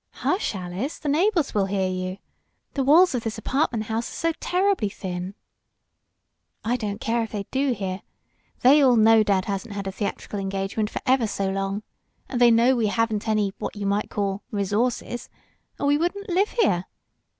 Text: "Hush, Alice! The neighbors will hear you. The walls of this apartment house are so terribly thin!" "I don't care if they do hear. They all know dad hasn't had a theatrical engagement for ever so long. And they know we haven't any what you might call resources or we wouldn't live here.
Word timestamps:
"Hush, 0.25 0.55
Alice! 0.55 0.97
The 0.97 1.07
neighbors 1.09 1.53
will 1.53 1.67
hear 1.67 1.87
you. 1.87 2.17
The 2.73 2.83
walls 2.83 3.13
of 3.13 3.21
this 3.23 3.37
apartment 3.37 3.83
house 3.83 4.09
are 4.09 4.31
so 4.31 4.31
terribly 4.39 4.89
thin!" 4.89 5.35
"I 6.65 6.75
don't 6.75 6.99
care 6.99 7.21
if 7.21 7.31
they 7.31 7.43
do 7.51 7.73
hear. 7.73 8.01
They 8.63 8.81
all 8.81 8.95
know 8.95 9.21
dad 9.21 9.45
hasn't 9.45 9.75
had 9.75 9.85
a 9.85 9.91
theatrical 9.91 10.39
engagement 10.39 10.89
for 10.89 11.03
ever 11.05 11.27
so 11.27 11.51
long. 11.51 11.83
And 12.29 12.41
they 12.41 12.49
know 12.49 12.75
we 12.75 12.87
haven't 12.87 13.27
any 13.29 13.53
what 13.59 13.75
you 13.75 13.85
might 13.85 14.09
call 14.09 14.41
resources 14.49 15.29
or 15.79 15.85
we 15.85 15.99
wouldn't 15.99 16.29
live 16.29 16.49
here. 16.49 16.85